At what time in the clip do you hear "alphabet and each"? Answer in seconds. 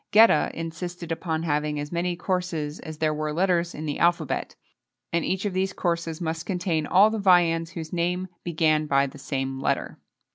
3.99-5.45